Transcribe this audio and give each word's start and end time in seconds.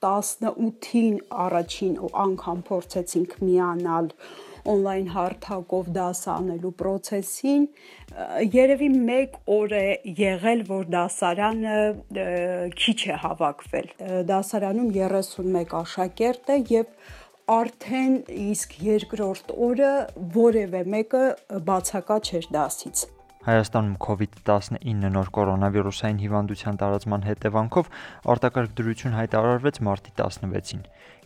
18-ին 0.00 1.18
առաջին 1.46 1.96
անգամ 2.24 2.62
փորձեցինք 2.70 3.34
միանալ 3.44 4.08
on-line 4.70 5.12
հարթակով 5.14 5.88
դաս 5.94 6.20
անելու 6.34 6.72
process-ին, 6.80 7.62
երևի 8.54 8.88
1 9.16 9.38
օր 9.54 9.74
է 9.78 9.86
եղել, 10.20 10.64
որ 10.68 10.90
դասարանը 10.94 11.76
քիչ 12.82 12.98
է 13.14 13.16
հավաքվել։ 13.24 13.88
Դասարանում 14.32 14.90
31 14.98 15.78
աշակերտ 15.80 16.52
է 16.56 16.58
եւ 16.74 16.92
արդեն 17.50 18.18
իսկ 18.50 18.76
երկրորդ 18.86 19.56
օրը 19.68 19.94
որևէ 20.36 20.84
մեկը 20.96 21.24
բացակա 21.70 22.20
չէր 22.28 22.52
դասից։ 22.58 23.08
Հայաստանում 23.40 23.92
COVID-19 24.04 25.10
նոր 25.12 25.28
կորոնավիրուսային 25.36 26.18
հիվանդության 26.20 26.78
տարածման 26.82 27.22
հետևանքով 27.24 27.86
արտակարգ 28.34 28.74
դրություն 28.80 29.16
հայտարարվեց 29.16 29.80
մարտի 29.86 30.12
16-ին։ 30.18 30.82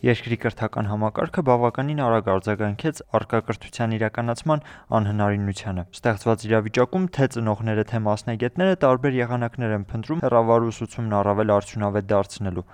Երկրի 0.07 0.37
կրթական 0.45 0.89
համակարգը 0.91 1.43
բավականին 1.49 1.99
արագ 2.05 2.31
արձագանքեց 2.35 3.03
արկա 3.19 3.41
կրթության 3.49 3.97
իրականացման 3.99 4.65
անհնարինությանը։ 4.95 5.85
Ստեղծված 5.99 6.47
իրավիճակում 6.47 7.11
թե 7.19 7.29
ծնողները, 7.35 7.87
թե 7.91 8.03
մասնագետները 8.07 8.81
տարբեր 8.87 9.19
եղանակներ 9.19 9.75
են 9.75 9.87
փնտրում 9.91 10.23
հեռավար 10.23 10.71
ուսուցումն 10.71 11.19
առավել 11.19 11.55
արդյունավետ 11.59 12.11
դարձնելու։ 12.15 12.67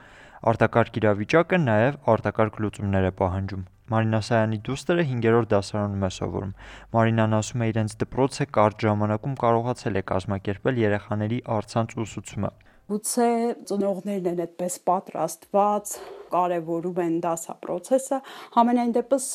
Արտակարգ 0.51 1.01
իրավիճակը 1.01 1.63
նաև 1.65 2.01
արտակարգ 2.13 2.61
լուծումներ 2.61 3.09
է 3.09 3.15
պահանջում։ 3.17 3.65
Մարինա 3.91 4.19
Սայանի 4.27 4.59
դուստրը 4.67 5.05
5-րդ 5.11 5.51
դասարանում 5.51 6.05
է 6.07 6.11
սովորում։ 6.17 6.51
Մարինան 6.95 7.37
ասում 7.41 7.63
է, 7.65 7.69
իրենց 7.71 7.95
դպրոցը 8.03 8.47
կարճ 8.57 8.85
ժամանակում 8.87 9.35
կարողացել 9.43 9.99
է 9.99 10.03
կազմակերպել 10.11 10.81
երեխաների 10.81 11.39
առցանց 11.57 11.95
ուսուցումը։ 12.05 12.51
Գուցե 12.91 13.27
ծնողներն 13.69 14.25
են 14.31 14.39
այդպես 14.45 14.73
պատրաստված, 14.89 15.91
կարևորում 16.31 16.97
են 17.03 17.13
դասապրոցեսը, 17.23 18.17
համենայն 18.55 18.91
դեպս 18.97 19.27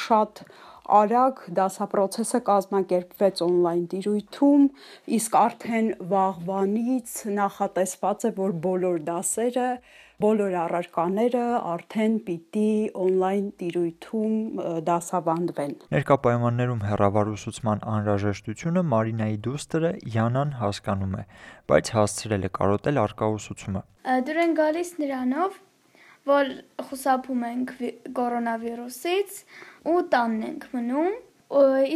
շատ 0.00 0.42
արագ 1.00 1.40
դասապրոցեսը 1.56 2.40
կազմակերպվեց 2.50 3.42
on-line 3.46 3.86
տիրույթում, 3.94 4.68
իսկ 5.16 5.38
արդեն 5.40 5.90
վաղվանից 6.12 7.16
նախատեսված 7.40 8.26
է, 8.26 8.32
որ 8.40 8.54
բոլոր 8.68 9.02
դասերը 9.08 9.68
բոլոր 10.20 10.54
առարկաները 10.60 11.42
արդեն 11.70 12.16
պիտի 12.26 12.72
on-line 13.02 13.46
տիրույթում 13.60 14.34
դասավանդվեն։ 14.88 15.72
Ներկա 15.94 16.16
պայմաններում 16.26 16.82
հեռավար 16.90 17.30
ուսուցման 17.34 17.80
անհրաժեշտությունը 17.94 18.82
Մարինայի 18.90 19.38
դուստրը 19.46 19.92
Յանան 20.16 20.52
հասկանում 20.60 21.16
է, 21.22 21.24
բայց 21.72 21.92
հասցրել 21.96 22.44
է 22.44 22.52
կարոտել 22.60 23.00
արկա 23.04 23.30
ուսուցումը։ 23.38 23.82
Դուր 24.28 24.42
են 24.44 24.54
գալիս 24.60 24.92
նրանով, 25.00 25.58
որ 26.30 26.52
խուսափում 26.90 27.48
ենք 27.50 27.74
կորոնավիրուսից 28.20 29.40
ու 29.88 29.98
տանն 30.12 30.46
ենք 30.50 30.70
մնում, 30.76 31.18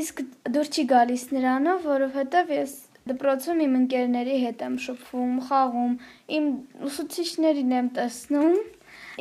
իսկ 0.01 0.25
դուր 0.55 0.73
չի 0.73 0.85
գալիս 0.95 1.29
նրանով, 1.37 1.85
որովհետև 1.93 2.57
ես 2.57 2.73
Դպրոցում 3.05 3.59
իմ 3.65 3.75
ընկերների 3.79 4.37
հետ 4.41 4.63
եմ 4.65 4.77
շփվում, 4.85 5.33
խաղում, 5.49 5.97
իմ 6.37 6.47
ուսուցիչներին 6.89 7.75
եմ 7.79 7.89
տեսնում, 7.99 8.55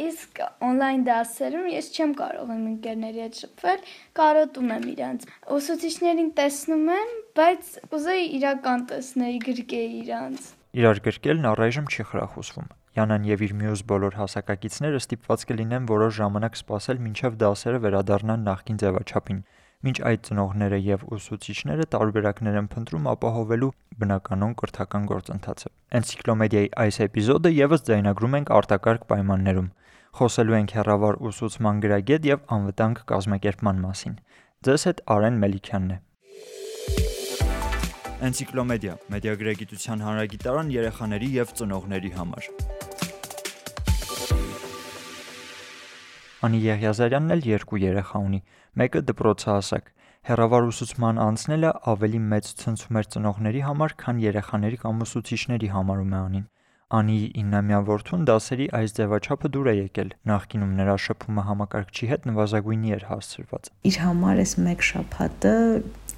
իսկ 0.04 0.40
on-line 0.64 1.04
դասերում 1.08 1.66
ես 1.74 1.90
չեմ 1.94 2.14
կարող 2.22 2.54
իմ 2.54 2.62
ընկերների 2.74 3.24
հետ 3.24 3.42
շփվել, 3.44 3.82
կարոտում 4.20 4.72
եմ 4.78 4.86
իրանց։ 4.94 5.26
Ուսուցիչներին 5.58 6.32
տեսնում 6.40 6.86
եմ, 6.96 7.12
բայց 7.40 7.74
ուզեի 7.98 8.30
իրական 8.40 8.86
տեսնել, 8.94 9.36
գրկեի 9.50 9.92
իրանց։ 10.04 10.48
Իրար 10.74 11.04
գրկելն 11.10 11.50
առայժմ 11.52 11.92
չի 11.92 12.08
խրախուսվում։ 12.14 12.72
Յանան 12.94 13.24
եւ 13.26 13.44
իր 13.46 13.54
մյուս 13.60 13.82
բոլոր 13.90 14.16
հասակակիցները 14.22 15.02
ստիպված 15.04 15.44
կլինեն 15.50 15.86
որոշ 15.92 16.18
ժամանակ 16.24 16.58
սպասել 16.60 17.00
մինչև 17.04 17.38
դասերը 17.44 17.80
վերադառնան 17.84 18.44
նախկին 18.48 18.82
ձևաչափին։ 18.84 19.40
Մինչ 19.84 19.98
այդ 20.08 20.22
ծնողները 20.28 20.78
եւ 20.80 21.02
ուսուցիչները 21.12 21.86
տարբերակներ 21.92 22.58
են 22.60 22.68
փնտրում 22.72 23.08
ապահովելու 23.14 23.72
բնականon 24.00 24.54
կրթական 24.62 25.08
գործընթացը։ 25.12 25.72
Էնցիկլոմեդիայի 26.00 26.70
այս 26.84 27.00
էպիզոդը 27.08 27.52
եւս 27.58 27.84
ձայնագրում 27.90 28.38
ենք 28.40 28.54
արտակարգ 28.60 29.04
պայմաններում։ 29.12 29.68
Խոսելու 30.14 30.58
ենք 30.62 30.74
հերավար 30.78 31.20
ուսուցման 31.28 31.84
գրագետ 31.84 32.28
եւ 32.32 32.48
անվտանգ 32.56 33.04
կազմակերպման 33.12 33.84
մասին։ 33.84 34.18
Ձեզ 34.64 34.88
հետ 34.88 35.06
Արեն 35.18 35.40
Մելիքյանն 35.44 35.94
է։ 35.98 36.00
Էնցիկլոմեդիա՝ 38.24 38.94
մեդիագրագիտության 39.12 40.04
հանրագիտարան 40.08 40.70
երեխաների 40.80 41.30
եւ 41.44 41.56
ծնողների 41.60 42.12
համար։ 42.22 42.48
Անի 46.44 46.58
Եղիազարյանն 46.60 47.34
էլ 47.34 47.46
երկու 47.48 47.78
երեխա 47.80 48.20
ունի, 48.20 48.40
մեկը 48.80 49.02
դպրոցահասակ։ 49.10 49.86
Հեռավար 50.28 50.66
ուսուցման 50.72 51.22
անցնելը 51.24 51.70
ավելի 51.92 52.20
մեծ 52.34 52.50
ցնցում 52.64 53.00
էր 53.00 53.08
ծնողների 53.14 53.62
համար, 53.68 53.96
քան 54.04 54.20
երեխաների 54.24 54.80
կամ 54.82 55.06
ուսուցիչների 55.06 55.70
համարում 55.76 56.12
է 56.12 56.20
Անին։ 56.24 56.46
Անիի 56.94 57.30
9-ամյա 57.40 57.80
որդուն 57.88 58.26
դասերի 58.30 58.66
այս 58.78 58.96
ձևաչափը 59.00 59.50
դուր 59.56 59.70
է 59.72 59.74
եկել։ 59.78 60.10
Նախկինում 60.30 60.74
նրա 60.84 60.96
շփումը 61.06 61.46
համակարգչի 61.48 62.10
հետ 62.12 62.28
նվազագույնի 62.30 62.94
էր 62.98 63.06
հասցրված։ 63.10 63.72
Իր 63.90 63.98
համար 64.04 64.42
էս 64.44 64.54
մեկ 64.68 64.86
շաբաթը 64.90 65.54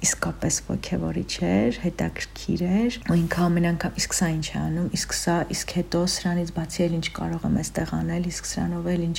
իսկապես 0.04 0.56
ոգևորիչ 0.66 1.32
էր, 1.46 1.78
հետաքրքիր 1.86 2.62
էր, 2.66 2.98
ու 3.08 3.16
ինքը 3.16 3.40
ամեն 3.46 3.68
անգամ 3.70 4.00
իսկ 4.02 4.16
սա 4.18 4.28
ինչ 4.36 4.46
է 4.46 4.56
անում, 4.60 4.88
իսկ 4.96 5.14
սա, 5.16 5.36
իսկ 5.56 5.74
հետո 5.76 6.02
սրանից 6.16 6.52
բացի 6.56 6.84
էլ 6.86 6.96
ինչ 6.96 7.06
կարող 7.16 7.46
եմ 7.48 7.56
այստեղ 7.62 7.94
անել, 7.96 8.28
իսկ 8.30 8.50
սրանով 8.52 8.90
էլ 8.92 9.06
ինչ, 9.06 9.18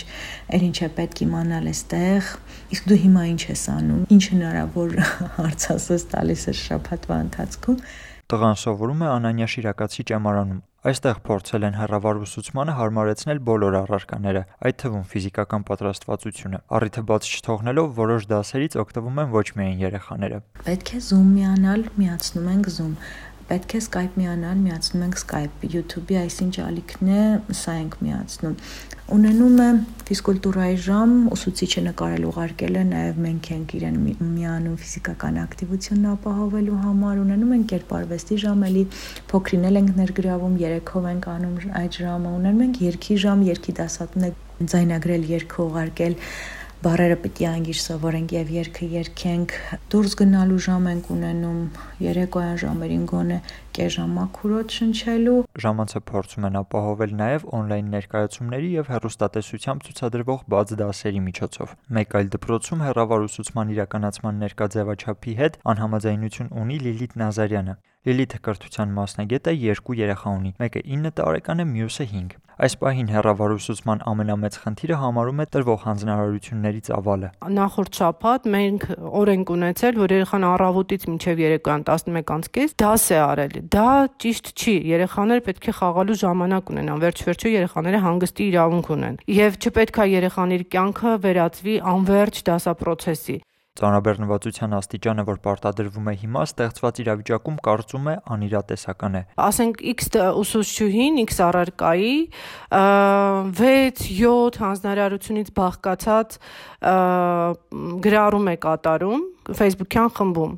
էլ 0.58 0.68
ինչ 0.68 0.78
է 0.78 0.90
պետք 0.98 1.24
իմանալ 1.28 1.72
այստեղ, 1.74 2.30
իսկ 2.78 2.92
դու 2.92 3.00
հիմա 3.08 3.24
ինչ 3.34 3.42
ես 3.48 3.64
անում, 3.78 4.04
ինչ 4.18 4.24
հնարավոր 4.38 5.00
հարցասես 5.38 6.08
տալիս 6.14 6.48
ես 6.52 6.62
շաբաթվա 6.68 7.24
ընթացքում 7.28 7.82
Տղան 8.28 8.58
սովորում 8.59 9.04
է 9.06 9.08
Անանյա 9.08 9.46
Շիրակացի 9.54 10.04
ճեմարանում։ 10.09 10.58
Այստեղ 10.88 11.18
փորձել 11.28 11.66
են 11.68 11.74
հեռավար 11.75 12.20
ուսուցմանը 12.24 12.74
հարմարեցնել 12.78 13.40
բոլոր 13.48 13.75
առարկաները, 13.81 14.44
այդ 14.70 14.78
թվում 14.84 15.02
ֆիզիկական 15.12 15.66
պատրաստվածությունը։ 15.68 16.62
Առիթը 16.78 17.03
բաց 17.09 17.28
չթողնելով 17.28 17.90
որոշ 17.98 18.28
դասերից 18.31 18.78
օգտվում 18.86 19.20
են 19.24 19.34
ոչ 19.34 19.47
միայն 19.59 19.81
երեխաները։ 19.84 20.40
Պետք 20.70 20.94
է 20.96 21.02
Zoom 21.09 21.28
միանալ, 21.36 21.84
միացնում 22.00 22.47
ենք 22.53 22.72
Zoom 22.78 22.94
պետք 23.47 23.74
է 23.78 23.80
Skype 23.85 24.19
միանալ, 24.19 24.59
միացնում 24.66 25.03
ենք 25.08 25.18
Skype, 25.22 25.66
YouTube-ի 25.72 26.18
այսինչ 26.19 26.53
ալիքն 26.66 27.12
է, 27.16 27.22
սա 27.56 27.75
ենք 27.80 27.94
միացնում։ 28.03 28.56
Ունենում 29.18 29.59
է 29.63 29.68
ֆիզկուլտուրայի 30.09 30.78
ժամ, 30.84 31.12
ուսուցիչը 31.31 31.84
նկարել 31.85 32.25
ուղարկել 32.28 32.75
է, 32.75 32.81
նաև 32.90 33.22
մենք 33.24 33.50
ենք 33.56 33.75
իրեն 33.78 34.02
միանում 34.19 34.75
ֆիզիկական 34.84 35.40
ակտիվությունն 35.46 36.09
ապահովելու 36.12 36.81
համար, 36.84 37.22
ունենում 37.24 37.53
ենք 37.58 37.72
կերպարվեստի 37.72 38.40
ժամ, 38.44 38.68
էլի 38.68 38.84
փոքրինել 39.31 39.79
ենք 39.79 39.96
ներգրավում, 40.02 40.59
երեքով 40.68 41.09
ենք 41.14 41.29
անում 41.38 41.58
այդ 41.88 41.97
ժամը, 42.03 42.35
ունենում 42.41 42.68
ենք 42.68 42.84
երկի 42.84 43.18
ժամ, 43.24 43.47
երկի 43.47 43.78
դասատուն 43.79 44.28
է 44.28 44.31
ձայնագրել, 44.75 45.28
երգ 45.38 45.59
ուղարկել 45.68 46.19
բարերը 46.78 47.16
պիտի 47.24 47.46
անգիր 47.50 47.78
սովորենք 47.82 48.34
եւ 48.36 48.50
երգը 48.54 48.88
երգենք 48.92 49.54
դուրս 49.90 50.12
գնալու 50.20 50.60
ժամ 50.66 50.84
ենք 50.92 51.08
ունենում 51.16 51.64
երեկոյան 52.06 52.60
ժամերին 52.64 53.08
գոնե 53.12 53.40
կես 53.78 53.96
ժամ 53.96 54.14
մաքուրոտ 54.18 54.76
շնչելու 54.78 55.40
ժամանցը 55.66 56.02
փորձում 56.12 56.48
են 56.52 56.60
ապահովել 56.62 57.18
նաեւ 57.24 57.48
on-line 57.58 57.92
ներկայացումների 57.98 58.70
եւ 58.78 58.94
հեռուստատեսությամբ 58.94 59.90
ցուցադրվող 59.90 60.46
բաց 60.54 60.76
դասերի 60.84 61.22
միջոցով 61.26 61.76
մեկ 61.98 62.18
այլ 62.22 62.32
դպրոցում 62.38 62.86
հեռավար 62.88 63.28
ուսուցման 63.28 63.74
իրականացման 63.78 64.42
ներկա 64.46 64.70
ձևաչափի 64.78 65.38
հետ 65.42 65.62
անհամաձայնություն 65.74 66.54
ունի 66.62 66.82
Լիլիթ 66.86 67.18
Նազարյանը 67.26 67.78
Լիլիթը 68.06 68.38
կրթության 68.46 68.91
մասնագետ 68.96 69.47
է, 69.52 69.53
երկու 69.68 69.96
երեխա 69.97 70.34
ունի։ 70.38 70.52
Մեկը 70.62 70.81
9 70.97 71.09
տարեկան 71.18 71.63
է, 71.63 71.66
մյուսը 71.72 72.06
5։ 72.12 72.35
Այս 72.58 72.74
պահին 72.81 73.09
հեռավար 73.13 73.52
ուսուցման 73.53 74.00
ամենամեծ 74.09 74.56
խնդիրը 74.63 74.96
համարում 74.97 75.41
է 75.44 75.46
տրվող 75.53 75.82
հանձնարարությունների 75.84 76.79
ծավալը։ 76.88 77.28
Նախորդ 77.58 77.99
շաբաթ 77.99 78.47
մենք 78.53 78.85
օր 79.20 79.32
ենք 79.34 79.52
ունեցել, 79.58 79.99
որ 80.02 80.14
երեխան 80.17 80.47
առավոտից 80.47 81.05
մինչև 81.11 81.44
երեկոյան 81.44 81.84
11:30 81.91 82.73
դաս 82.82 83.05
է 83.14 83.20
արել։ 83.28 83.53
Դա 83.78 83.91
ճիշտ 84.26 84.49
չի։ 84.58 84.76
Երեխաները 84.97 85.46
պետք 85.47 85.67
է 85.67 85.76
խաղալու 85.78 86.17
ժամանակ 86.23 86.72
ունենան։ 86.73 87.03
Վերջ-վերջո 87.05 87.53
երեխաները 87.53 87.99
հանգստի 88.08 88.47
իրավունք 88.58 88.90
ունեն։ 88.97 89.22
Եվ 89.38 89.59
չպետք 89.61 90.02
է 90.02 90.08
երեխաների 90.17 90.66
կյանքը 90.73 91.14
վերածվի 91.28 91.76
անverջ 91.94 92.41
դասապրոցեսի։ 92.49 93.38
Ծանրաբեռնվածության 93.78 94.74
աստիճանը, 94.78 95.24
որ 95.28 95.38
պարտադրվում 95.46 96.08
է 96.09 96.14
հիմա, 96.24 96.41
ստեղծված 96.50 97.02
իրավիճակում 97.03 97.58
կարծում 97.68 98.09
է 98.09 98.16
անիրատեսական 98.35 99.18
է։ 99.20 99.22
Ասենք 99.47 99.84
X 99.94 100.09
ուսուցչուհին 100.41 101.22
X 101.28 101.40
առարկայի 101.47 102.14
6-7 102.74 104.59
հանձնարարությունից 104.66 105.53
բաղկացած 105.62 106.40
գրառում 108.08 108.50
է 108.50 108.56
կատարում 108.66 109.26
Facebook-յան 109.55 110.09
խմբում, 110.17 110.53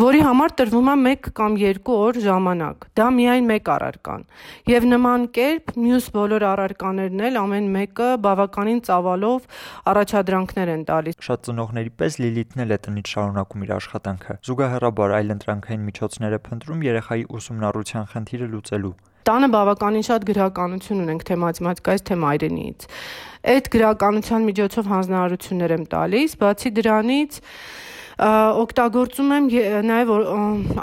որի 0.00 0.20
համար 0.26 0.54
տրվում 0.58 0.90
է 0.90 0.96
1 1.14 1.30
կամ 1.38 1.56
2 1.60 1.94
օր 1.94 2.18
ժամանակ։ 2.24 2.86
Դա 2.98 3.06
միայն 3.18 3.48
մեկ 3.50 3.70
առարկան։ 3.74 4.26
Եվ 4.72 4.88
նման 4.90 5.26
կերպ 5.38 5.72
մյուս 5.84 6.08
բոլոր 6.18 6.46
առարկաներն 6.50 7.24
էլ 7.28 7.40
ամեն 7.44 7.70
մեկը 7.78 8.10
բավականին 8.26 8.82
ծավալով 8.90 9.48
առաջադրանքներ 9.94 10.74
են 10.74 10.84
տալիս։ 10.90 11.18
Շատ 11.28 11.48
ծնողների 11.48 11.94
պես 12.02 12.20
Լիլիթն 12.24 12.64
էլ 12.64 12.74
է 12.74 12.78
տնից 12.88 13.14
շարունակում 13.14 13.64
իր 13.64 13.74
աշխատանքը։ 13.78 14.38
Զուգահեռաբար 14.50 15.18
այլ 15.20 15.34
ընտրանքային 15.38 15.88
միջոցներ 15.94 16.38
է 16.38 16.44
փնտրում 16.48 16.86
երեխայի 16.90 17.26
ուսումնառության 17.38 18.08
խնդիրը 18.14 18.54
լուծելու 18.54 18.94
տանը 19.24 19.48
բավականին 19.54 20.04
շատ 20.04 20.24
գրականություն 20.28 20.98
ունենք 21.00 21.22
թե 21.24 21.36
մաթեմատիկայից, 21.40 22.02
թե 22.10 22.16
մայրենիից։ 22.24 22.84
Այդ 23.54 23.70
գրականության 23.72 24.44
միջոցով 24.50 24.90
հանձնարարություններ 24.92 25.74
եմ 25.78 25.86
տալիս, 25.94 26.34
բացի 26.44 26.72
դրանից 26.76 27.38
օգտագործում 28.14 29.30
եմ 29.34 29.46
նաև 29.88 30.10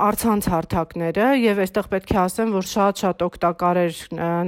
արցանց 0.07 0.47
հարթակները 0.51 1.27
եւ 1.39 1.61
այստեղ 1.63 1.87
պետք 1.93 2.11
է 2.11 2.17
ասեմ, 2.25 2.51
որ 2.57 2.67
շատ-շատ 2.71 3.23
օգտակար 3.27 3.79
էր 3.85 4.01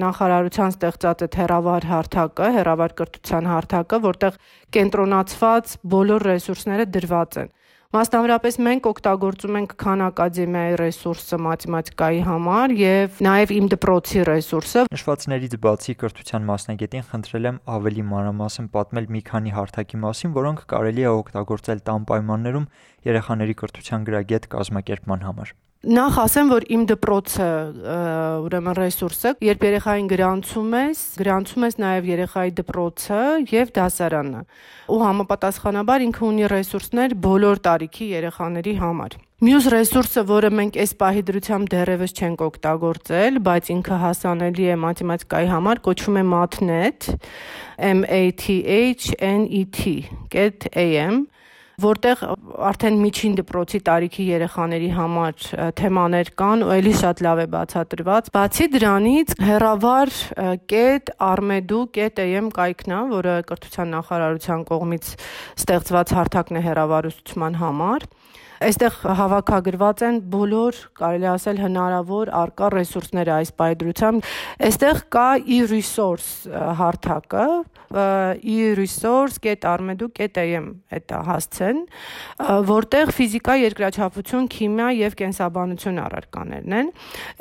նախարարության 0.04 0.74
ստեղծած 0.76 1.24
այդ 1.28 1.38
հերավար 1.44 1.88
հարթակը, 1.94 2.50
հերավար 2.60 2.96
կրթության 3.00 3.50
հարթակը, 3.54 4.02
որտեղ 4.04 4.40
կենտրոնացված 4.76 5.76
բոլոր 5.96 6.28
ռեսուրսները 6.34 6.90
դրված 6.98 7.40
են։ 7.44 7.54
Մասնավորապես 7.94 8.56
մենք 8.66 8.88
օգտագործում 8.90 9.58
ենք 9.60 9.74
Քան 9.84 10.02
ակադեմիայի 10.02 10.78
ռեսուրսը 10.82 11.38
մաթեմատիկայի 11.46 12.22
համար 12.26 12.72
եւ 12.80 13.20
նաեւ 13.28 13.52
իմ 13.54 13.68
դպրոցի 13.74 14.24
ռեսուրսը։ 14.30 14.86
Նշվածներից 14.96 15.54
բացի 15.66 15.96
կրթության 16.02 16.48
մասնագետին 16.50 17.06
խնդրել 17.12 17.48
եմ 17.52 17.60
ավելի 17.78 18.06
մանրամասն 18.10 18.70
պատմել 18.74 19.10
մի 19.14 19.22
քանի 19.30 19.54
հարթակի 19.60 20.02
մասին, 20.10 20.34
որոնք 20.42 20.64
կարելի 20.74 21.06
է 21.06 21.12
օգտագործել 21.22 21.84
տան 21.94 22.08
պայմաններում 22.10 22.66
երեխաների 23.14 23.58
կրթության 23.62 24.10
գրագետ 24.10 24.50
կազմակերպման 24.58 25.30
համար։ 25.30 25.54
Նախ 25.84 26.18
ասեմ, 26.22 26.48
որ 26.48 26.64
իմ 26.72 26.84
դպրոցը 26.88 27.46
ուրեմն 28.46 28.76
ռեսուրսը, 28.78 29.32
երբ 29.44 29.64
երեխային 29.68 30.06
գրանցում 30.14 30.76
ես, 30.78 31.02
գրանցում 31.20 31.66
ես 31.68 31.76
նաև 31.84 32.08
երեխայի 32.08 32.54
դպրոցը 32.60 33.20
եւ 33.52 33.74
դասարանը։ 33.76 34.44
Ու 34.88 35.00
համապատասխանաբար 35.04 36.06
ինքը 36.08 36.24
ունի 36.30 36.48
ռեսուրսներ 36.54 37.18
բոլոր 37.28 37.62
տարիքի 37.68 38.08
երեխաների 38.14 38.76
համար։ 38.80 39.20
Մյուս 39.44 39.68
ռեսուրսը, 39.74 40.24
որը 40.32 40.54
մենք 40.56 40.80
այս 40.80 40.96
պահի 41.04 41.22
դրությամբ 41.28 41.72
դեռևս 41.74 42.16
չենք 42.16 42.44
օգտագործել, 42.48 43.44
բայց 43.44 43.72
ինքը 43.76 43.98
հասանելի 44.08 44.70
է 44.72 44.78
մաթեմատիկայի 44.88 45.52
համար, 45.52 45.84
կոչվում 45.84 46.20
է 46.22 46.24
mathnet, 46.32 47.12
m 47.92 48.08
a 48.08 48.24
t 48.32 48.62
h 48.64 49.12
n 49.20 49.52
e 49.52 49.66
t.am 49.68 51.26
որտեղ 51.82 52.20
արդեն 52.70 52.98
միջին 53.02 53.38
դպրոցի 53.40 53.80
տարիքի 53.88 54.26
երեխաների 54.28 54.90
համար 54.94 55.48
թեմաներ 55.80 56.30
կան 56.38 56.66
ու 56.68 56.76
ելի 56.78 56.94
շատ 57.00 57.24
լավ 57.26 57.42
է 57.44 57.48
բացատրված։ 57.56 58.30
Բացի 58.38 58.68
դրանից 58.76 59.34
հերավար 59.48 60.14
կետ 60.74 61.14
armedu.am 61.30 62.52
կայքն 62.58 62.94
է, 62.94 63.02
որը 63.14 63.38
կրթության 63.50 63.94
նախարարության 63.98 64.68
կողմից 64.70 65.10
ստեղծված 65.64 66.16
հարթակն 66.20 66.62
է 66.62 66.64
հերավարության 66.68 67.60
համար 67.64 68.08
Այստեղ 68.64 68.96
հավաքագրված 69.20 70.02
են 70.08 70.18
բոլոր, 70.32 70.78
կարելի 71.00 71.28
ասել, 71.34 71.58
հնարավոր 71.64 72.30
արկա 72.40 72.68
ռեսուրսները 72.74 73.32
այս 73.36 73.50
բայդրությամբ։ 73.60 74.28
Այստեղ 74.70 74.98
կա 75.16 75.26
e-resource 75.58 76.30
հարթակը, 76.80 77.46
e-resource.armedu.am 78.54 80.66
հետա 80.96 81.20
հասցեն, 81.30 81.78
որտեղ 82.72 83.06
ֆիզիկա, 83.18 83.54
երկրաչափություն, 83.64 84.46
քիմիա 84.54 84.88
եւ 85.00 85.12
կենսաբանություն 85.24 85.98
առարկաներն 86.08 86.72
են։ 86.80 86.88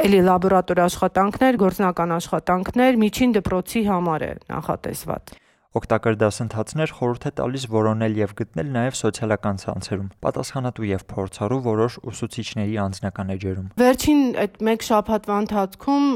Էլի 0.09 0.21
լաբորատոր 0.31 0.79
աշխատանքներ, 0.89 1.53
գործնական 1.63 2.11
աշխատանքներ 2.19 2.93
միջին 3.07 3.31
դպրոցի 3.39 3.81
համար 3.93 4.21
է 4.27 4.29
նախատեսված։ 4.51 5.25
Օգտակար 5.73 6.17
դասընթացներ 6.21 6.91
խորհուրդ 6.99 7.23
է 7.25 7.31
տալիս 7.39 7.63
որոնել 7.73 8.17
եւ 8.19 8.33
գտնել 8.37 8.67
նաեւ 8.75 8.97
սոցիալական 8.99 9.61
ցանցերում, 9.63 10.11
պատասխանատու 10.27 10.89
եւ 10.91 11.05
փորձառու 11.13 11.61
որոշ 11.65 11.97
ուսուցիչների 12.13 12.77
անձնական 12.83 13.33
էջերում։ 13.33 13.71
Վերջին 13.81 14.21
այդ 14.43 14.61
մեկ 14.69 14.87
շաբաթվա 14.91 15.39
ընթացքում 15.47 16.07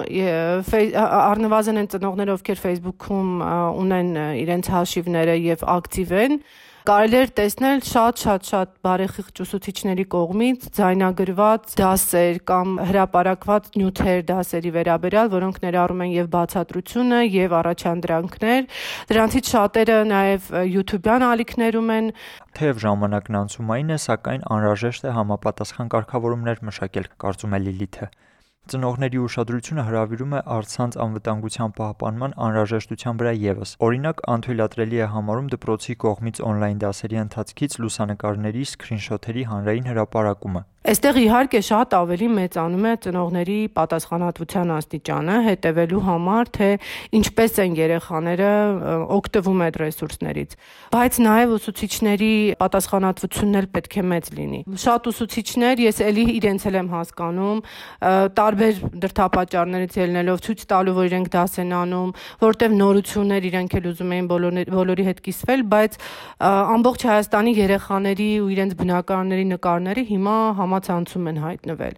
առնվազն 1.16 1.80
են 1.80 1.90
ծնողներ, 1.96 2.34
ովքեր 2.36 2.62
Facebook-ում 2.66 3.32
ունեն 3.80 4.12
իրենց 4.44 4.72
հաշիվները 4.76 5.40
եւ 5.46 5.66
ակտիվ 5.76 6.16
են, 6.20 6.40
կարելի 6.86 7.16
էր 7.18 7.30
տեսնել 7.34 7.80
շատ-շատ-շատ 7.82 8.74
բարեխիղճ 8.86 9.40
ուսուցիչների 9.42 10.04
կողմից 10.12 10.66
ձայնագրված 10.76 11.72
դասեր 11.80 12.36
կամ 12.46 12.76
հրապարակված 12.90 13.70
նյութեր 13.80 14.20
դասերի 14.28 14.70
վերաբերյալ, 14.76 15.30
որոնք 15.32 15.58
ներառում 15.64 16.04
են 16.06 16.12
եւ 16.14 16.28
բացատրությունը 16.36 17.18
եւ 17.26 17.56
առաջանդրանքներ։ 17.60 18.68
Դրանցից 19.10 19.50
շատերը 19.56 19.98
նաեւ 20.12 20.46
YouTube-յան 20.76 21.26
ալիքներում 21.30 21.90
են 21.96 22.12
Թեև 22.60 22.78
ժամանակն 22.86 23.40
անցումային 23.42 23.90
է, 23.90 23.98
սակայն 24.06 24.46
անհրաժեշտ 24.54 25.10
է 25.10 25.16
համապատասխան 25.18 25.92
կարգավորումներ 25.96 26.64
մշակել, 26.70 27.10
կարծում 27.26 27.58
է 27.58 27.62
Լիլիթը։ 27.66 28.10
Ծնողների 28.66 29.18
ուշադրությունը 29.22 29.82
հրավիրում 29.86 30.32
է 30.34 30.38
առցանց 30.54 30.96
անվտանգության 31.04 31.74
պահպանման 31.76 32.32
անհրաժեշտության 32.46 33.20
վրա 33.20 33.34
ևս։ 33.42 33.74
Օրինակ, 33.86 34.22
անթույլատրելի 34.34 34.98
է 35.06 35.08
համարում 35.12 35.50
դպրոցի 35.54 35.94
կողմից 36.04 36.40
on-line 36.50 36.80
դասերի 36.82 37.20
ընթացքից 37.22 37.76
լուսանկարների, 37.84 38.64
սքրինշոթերի 38.72 39.44
հանրային 39.52 39.90
հրապարակումը։ 39.92 40.64
Այստեղ 40.86 41.16
իհարկե 41.18 41.60
շատ 41.66 41.94
ավելի 41.98 42.26
մեծանում 42.30 42.84
է 42.86 42.90
ծնողների 43.02 43.54
պատասխանատվության 43.74 44.68
աստիճանը 44.70 45.38
հետևելու 45.46 46.02
համար, 46.06 46.50
թե 46.54 46.68
ինչպես 47.18 47.56
են 47.64 47.72
երեխաները 47.80 48.50
օգտվում 49.16 49.64
այդ 49.66 49.78
ռեսուրսներից։ 49.82 50.54
Բայց 50.94 51.18
նաև 51.26 51.54
ուսուցիչների 51.56 52.30
պատասխանատվությունն 52.62 53.58
էլ 53.58 53.66
պետք 53.74 53.96
է 53.96 54.04
մեծ 54.14 54.30
լինի։ 54.36 54.60
Շատ 54.86 55.10
ուսուցիչներ, 55.10 55.82
ես 55.86 55.98
ելի 56.06 56.26
իրենց 56.36 56.68
էլ 56.70 56.78
եմ 56.78 56.92
հասկանում, 56.94 57.58
տարբեր 58.38 58.80
դրթապաճառներից 59.02 59.98
ելնելով 60.06 60.38
ցույց 60.46 60.64
տալու, 60.70 60.96
որ 61.02 61.10
իրենք 61.10 61.32
դաս 61.34 61.58
են 61.66 61.74
անում, 61.82 62.14
որտեվ 62.46 62.78
նորություններ 62.78 63.50
իրենք 63.50 63.76
էլ 63.80 63.90
ուզում 63.90 64.14
էին 64.16 64.30
բոլորի 64.30 64.66
բոլորի 64.76 65.08
հետ 65.10 65.20
կիսվել, 65.26 65.66
բայց 65.66 65.98
ամբողջ 66.46 67.06
Հայաստանի 67.10 67.52
երեխաների 67.56 68.30
ու 68.46 68.48
իրենց 68.54 68.72
բնակարանների 68.76 69.46
նկարները 69.56 70.06
հիմա 70.14 70.36
համա 70.60 70.75
համացանցում 70.76 71.28
են 71.30 71.38
հայտնվել։ 71.40 71.94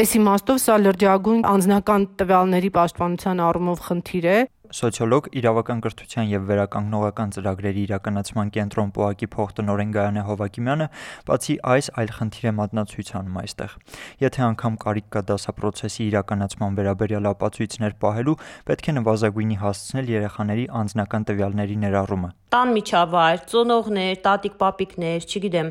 Այս 0.00 0.12
իմաստով 0.18 0.58
սա 0.62 0.76
լրջագույն 0.82 1.42
անձնական 1.52 2.02
տվյալների 2.20 2.70
պաշտպանության 2.76 3.42
առումով 3.46 3.82
խնդիր 3.86 4.26
է, 4.32 4.38
Սոցիոլոգ, 4.62 5.26
իրավական 5.34 5.80
կրթության 5.82 6.28
եւ 6.30 6.44
վերականգնողական 6.46 7.32
ծրագրերի 7.34 7.82
իրականացման 7.82 8.50
կենտրոն 8.54 8.92
ՊՕԱԿ-ի 8.94 9.26
փոխտնօրեն 9.34 9.90
Գայանե 9.96 10.22
Հովակիմյանը 10.28 10.86
բացի 11.26 11.56
այս 11.66 11.88
այլ 11.98 12.12
խնդիր 12.16 12.46
է 12.46 12.52
մատնացույց 12.62 13.10
անում 13.18 13.40
այստեղ։ 13.42 13.74
Եթե 14.22 14.44
անգամ 14.46 14.76
կարիք 14.86 15.08
կա 15.12 15.22
դասապրոցեսի 15.32 16.02
իրականացման 16.12 16.78
վերաբերյալ 16.78 17.26
ապացույցներ 17.32 17.96
պահելու, 18.06 18.36
պետք 18.70 18.86
է 18.86 18.94
նվազագույնի 19.02 19.58
հասցնել 19.66 20.14
երեխաների 20.14 20.64
անձնական 20.78 21.26
տվյալների 21.26 21.76
ներառումը։ 21.82 22.30
Տան 22.52 22.72
միջավայր, 22.76 23.38
ծնողներ, 23.48 24.16
տատիկ-պապիկներ, 24.22 25.22
չգիտեմ, 25.24 25.68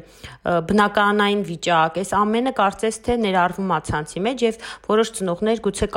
բնականային 0.66 1.44
վիճակ, 1.46 2.00
այս 2.02 2.14
ամենը 2.18 2.54
կարծես 2.58 2.96
թե 3.06 3.18
ներառվում 3.22 3.70
է 3.70 3.78
ցանցի 3.92 4.24
մեջ 4.26 4.46
եւ 4.48 4.58
որոշ 4.90 5.12
ծնողներ 5.22 5.62
գուցե 5.62 5.90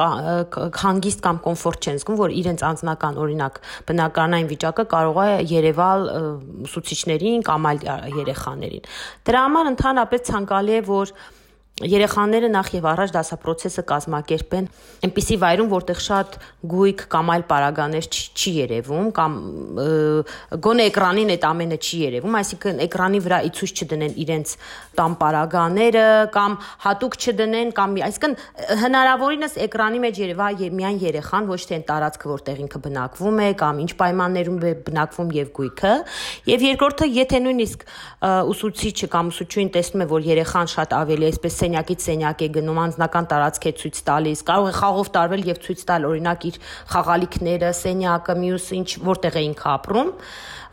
հանգիստ 0.85 1.25
կամ 1.25 1.41
կոմֆորտ 1.49 1.89
չեն 1.89 2.03
զգում, 2.05 2.19
որ 2.21 2.37
իրենց 2.45 2.67
անձնական 2.69 2.94
բնական, 2.95 3.19
օրինակ, 3.19 3.61
բնականային 3.89 4.49
վիճակը 4.51 4.85
կարող 4.95 5.19
է 5.25 5.31
երևալ 5.51 6.07
ուսուցիչներին 6.67 7.45
կամ 7.47 7.69
այլ 7.71 7.81
երեխաներին։ 8.19 8.87
Դրա 9.27 9.41
համար 9.45 9.71
ընդհանրապես 9.75 10.27
ցանկալի 10.31 10.75
է, 10.79 10.81
որ 10.89 11.15
երեխաները 11.83 12.49
նախ 12.55 12.69
եւ 12.71 12.85
առաջ 12.87 13.13
դասապրոցեսը 13.15 13.83
կազմակերպեն 13.89 14.67
այնպիսի 15.09 15.37
վայրում, 15.43 15.71
որտեղ 15.73 16.03
շատ 16.05 16.37
գույք 16.71 17.01
կամ 17.11 17.33
այլ 17.35 17.45
պարագաներ 17.51 18.07
չի 18.15 18.53
երևում 18.55 19.09
կամ 19.17 19.35
գոնե 20.65 20.87
էկրանին 20.91 21.33
այդ 21.35 21.47
ամենը 21.51 21.79
չի 21.83 21.99
երևում, 22.05 22.37
այսինքն 22.39 22.79
էկրանի 22.85 23.21
վրա 23.25 23.41
ի 23.43 23.51
ցույց 23.59 23.83
չդնեն 23.85 24.15
իրենց 24.23 24.55
տան 24.95 25.17
պարագաները 25.19 26.07
կամ 26.39 26.57
հատուկ 26.85 27.19
չդնեն 27.25 27.75
կամ 27.75 27.99
այսինքն 28.07 28.39
հնարավորինս 28.85 29.59
էկրանի 29.67 30.03
մեջ 30.05 30.23
երևա 30.23 30.49
միայն 30.79 31.03
երեխան, 31.03 31.51
ոչ 31.51 31.61
թե 31.65 31.75
այն 31.75 31.85
տարածքը, 31.91 32.31
որտեղ 32.35 32.63
ինքը 32.65 32.83
բնակվում 32.87 33.43
է 33.45 33.51
կամ 33.65 33.83
ինչ 33.85 33.91
պայմաններում 33.99 34.63
է 34.63 34.73
բնակվում 34.87 35.35
եւ 35.35 35.51
գույքը։ 35.59 35.93
Եվ 36.55 36.65
երկրորդը, 36.71 37.11
եթե 37.19 37.41
նույնիսկ 37.45 37.85
ուսուցիչը 38.55 39.11
կամ 39.15 39.33
ուսուցչուհին 39.35 39.71
տեսնում 39.75 40.05
է, 40.05 40.09
որ 40.15 40.29
երեխան 40.31 40.73
շատ 40.75 40.97
ավելի 41.01 41.29
այսպես 41.35 41.64
սենյակից 41.65 42.09
սենյակ 42.09 42.45
է 42.45 42.49
գնում, 42.59 42.81
անձնական 42.85 43.29
տարածք 43.35 43.65
է 43.65 43.73
ցույց 43.81 44.01
տալիս, 44.09 44.45
կարող 44.51 44.69
է 44.69 44.75
խաղով 44.79 45.13
տարվել 45.15 45.47
եւ 45.51 45.63
ցույց 45.65 45.85
տալ 45.89 46.09
օրինակ 46.13 46.49
իր 46.51 46.59
խաղալիքները, 46.95 47.71
սենյակը, 47.81 48.37
մյուս 48.45 48.67
ինչ 48.79 48.89
որտեղ 49.09 49.39
է 49.41 49.45
ինքը 49.49 49.71
ապրում 49.75 50.13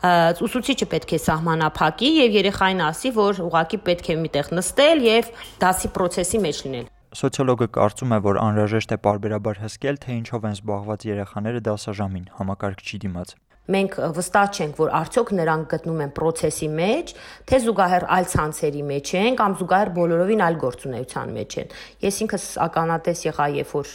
ուսուցիչը 0.02 0.86
պետք 0.90 1.12
է 1.14 1.18
սահմանափակի 1.22 2.08
եւ 2.16 2.32
երեխային 2.40 2.82
ասի, 2.88 3.12
որ 3.14 3.38
ուղակի 3.44 3.78
պետք 3.86 4.10
է 4.10 4.16
միտեղ 4.22 4.50
նստել 4.58 5.04
եւ 5.06 5.30
դասի 5.62 5.92
process-ի 5.94 6.42
մեջ 6.42 6.64
լինել։ 6.66 6.90
Սոցիոլոգը 7.22 7.68
կարծում 7.76 8.16
է, 8.16 8.18
որ 8.26 8.40
անհրաժեշտ 8.42 8.96
է 8.96 9.00
parberabar 9.06 9.62
հսկել, 9.62 10.02
թե 10.02 10.18
ինչով 10.18 10.50
են 10.50 10.58
զբաղված 10.58 11.08
երեխաները 11.12 11.64
դասաժամին, 11.70 12.28
համակարգչի 12.40 13.02
դիմաց 13.06 13.36
մենք 13.70 13.96
վստահ 14.16 14.48
չենք, 14.58 14.78
որ 14.80 14.88
արդյոք 14.98 15.28
նրանք 15.38 15.66
գտնում 15.70 16.00
են 16.02 16.12
process-ի 16.16 16.68
մեջ, 16.74 17.10
թե 17.46 17.58
զուգահեռ 17.62 18.06
այլ 18.16 18.24
ցանցերի 18.32 18.82
մեջ 18.88 19.12
են 19.20 19.36
կամ 19.38 19.52
զուգահեռ 19.60 19.90
բոլորովին 19.98 20.42
այլ 20.46 20.56
գործունեության 20.62 21.34
մեջ 21.36 21.56
են։ 21.62 21.70
Ես 22.02 22.18
ինքս 22.26 22.46
ականատես 22.66 23.22
եղա, 23.28 23.46
երբ 23.62 23.74
որ 23.78 23.92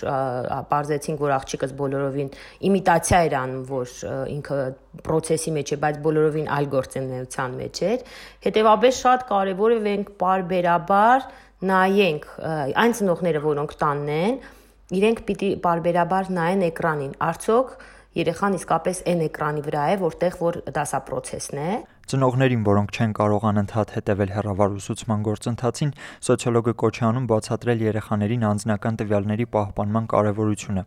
բարձեցինք, 0.71 1.19
որ 1.27 1.33
աղջիկս 1.37 1.73
բոլորովին 1.83 2.31
իմիտացիա 2.71 3.19
էր 3.27 3.35
անում, 3.43 3.65
որ 3.67 3.97
ինքը 4.37 4.59
process-ի 5.03 5.51
մեջ 5.57 5.67
է, 5.75 5.79
բայց 5.83 5.99
բոլորովին 6.07 6.47
այլ 6.57 6.69
գործունեության 6.77 7.59
մեջ 7.59 7.83
էր։ 7.91 8.07
Հետևաբար 8.47 8.95
շատ 8.97 9.27
կարևոր 9.27 9.75
է 9.75 9.81
մենք 9.87 10.15
բարբերաբար 10.23 11.27
նայենք 11.67 12.25
այն 12.77 12.97
ծնողները, 12.97 13.43
որոնք 13.43 13.71
տանն 13.81 14.09
են, 14.15 14.35
իրենք 14.97 15.21
պիտի 15.27 15.47
բարբերաբար 15.63 16.29
նայեն 16.37 16.65
էկրանին։ 16.67 17.15
Արդյոք 17.27 17.71
երեխան 18.17 18.57
իսկապես 18.57 19.03
այն 19.11 19.21
էկրանի 19.27 19.63
վրա 19.67 19.83
է, 19.93 19.97
որտեղ 20.01 20.37
որ 20.41 20.59
դասապրոցեսն 20.73 21.61
է։ 21.61 21.71
Ծնողներին, 22.07 22.61
որոնք 22.63 22.93
չեն 22.95 23.13
կարող 23.17 23.45
անընդհատ 23.49 23.89
հետևել 23.97 24.29
հեռավար 24.31 24.75
ուսուցման 24.77 25.23
գործընթացին, 25.27 25.89
սոցիոլոգը 26.27 26.73
կոչ 26.83 26.95
է 26.95 27.03
անում 27.07 27.25
բացատրել 27.31 27.83
երեխաներին 27.83 28.45
անձնական 28.47 28.99
տվյալների 29.01 29.47
պահպանման 29.57 30.07
կարևորությունը։ 30.13 30.83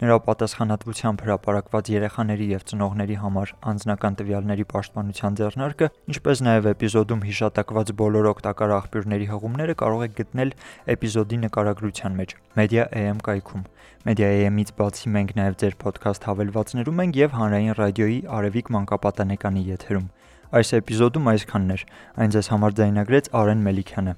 Նրա 0.00 0.16
պատասխանատվությամբ 0.26 1.22
հրապարակված 1.26 1.90
երեխաների 1.92 2.46
եւ 2.54 2.64
ծնողների 2.70 3.16
համար 3.20 3.52
անձնական 3.72 4.18
տվյալների 4.20 4.66
պաշտպանության 4.72 5.38
ձեռնարկը, 5.40 5.88
ինչպես 6.16 6.42
նաեւ 6.46 6.68
էպիզոդում 6.72 7.24
հիշատակված 7.28 7.92
բոլոր 8.00 8.28
օգտակար 8.32 8.74
աղբյուրների 8.80 9.26
հղումները 9.32 9.78
կարող 9.82 10.04
եք 10.06 10.18
գտնել 10.20 10.52
էպիզոդի 10.96 11.40
նկարագրության 11.44 12.20
մեջ 12.20 12.36
Media.am 12.60 13.24
կայքում։ 13.28 13.66
Media.am-ից 14.06 14.70
բացի 14.80 15.12
մենք 15.16 15.34
նաեւ 15.40 15.58
ձեր 15.66 15.80
ոդքասթ 15.82 16.30
հավելվածներում 16.30 17.02
ենք 17.06 17.20
եւ 17.26 17.40
հանրային 17.40 17.76
ռադիոյի 17.80 18.20
Արևիկ 18.38 18.72
մանկապատանեկանի 18.76 19.66
եթերում։ 19.76 20.06
Այս 20.54 20.72
էպիզոդում 20.78 21.30
այսքանն 21.32 21.74
էր։ 21.74 21.82
Այն 22.22 22.34
ձեզ 22.36 22.48
համար 22.52 22.76
ձայնագրեց 22.78 23.30
Արեն 23.40 23.64
Մելիքյանը։ 23.66 24.14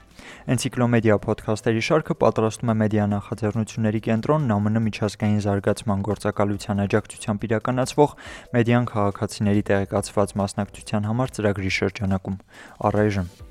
Էնցիկլոմեդիա 0.52 1.16
ոդքասթերի 1.24 1.82
շարքը 1.88 2.16
պատրաստում 2.22 2.72
է 2.72 2.76
Մեդիա 2.84 3.06
նախաձեռնությունների 3.14 4.00
կենտրոնն 4.08 4.54
ԱՄՆ 4.68 4.84
միջազգային 4.88 5.42
զարգացման 5.48 6.06
գործակալության 6.08 6.84
աջակցությամբ 6.84 7.48
իրականացվող 7.48 8.16
Մեդիան 8.58 8.88
քաղաքացիների 8.92 9.62
տեղեկացված 9.72 10.38
մասնակցության 10.42 11.12
համար 11.12 11.36
ծրագրի 11.38 11.76
շրջանակում։ 11.80 12.42
Առայժմ 12.88 13.47